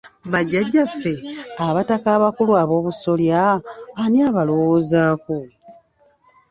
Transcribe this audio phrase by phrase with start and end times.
[0.31, 1.13] Bajajjaffe
[1.67, 3.41] abataka abakulu ab'obusolya
[4.03, 5.37] ani abalowoozaako?